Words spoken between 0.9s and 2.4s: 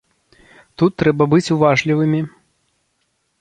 трэба быць уважлівымі.